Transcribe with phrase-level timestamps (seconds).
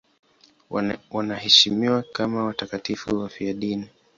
[1.13, 3.89] Wanaheshimiwa kama watakatifu wafiadini.